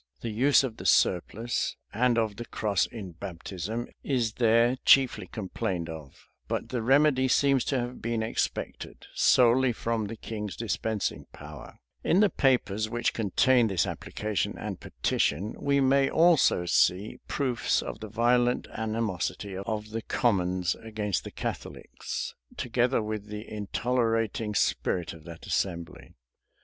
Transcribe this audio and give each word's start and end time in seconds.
[*] 0.13 0.21
The 0.21 0.31
use 0.31 0.63
of 0.63 0.77
the 0.77 0.85
surplice, 0.87 1.75
and 1.93 2.17
of 2.17 2.37
the 2.37 2.45
cross 2.45 2.87
in 2.87 3.11
baptism 3.11 3.87
is 4.03 4.33
there 4.33 4.77
chiefly 4.83 5.27
complained 5.27 5.89
of; 5.89 6.27
but 6.47 6.69
the 6.69 6.81
remedy 6.81 7.27
seems 7.27 7.63
to 7.65 7.79
have 7.79 8.01
been 8.01 8.23
expected 8.23 9.05
solely 9.13 9.71
from 9.71 10.07
the 10.07 10.15
king's 10.15 10.55
dispensing 10.55 11.27
power,[] 11.33 11.77
In 12.03 12.19
the 12.19 12.31
papers 12.31 12.89
which 12.89 13.13
contain 13.13 13.67
this 13.67 13.85
application 13.85 14.57
and 14.57 14.79
petition, 14.79 15.53
we 15.59 15.79
may 15.79 16.09
also 16.09 16.65
see 16.65 17.19
proofs 17.27 17.83
of 17.83 17.99
the 17.99 18.09
violent 18.09 18.65
animosity 18.73 19.55
of 19.55 19.91
the 19.91 20.01
commons 20.01 20.73
against 20.81 21.23
the 21.23 21.29
Catholics, 21.31 22.33
together 22.57 23.03
with 23.03 23.27
the 23.27 23.47
intolerating 23.47 24.55
spirit 24.55 25.13
of 25.13 25.25
that 25.25 25.45
assembly. 25.45 26.15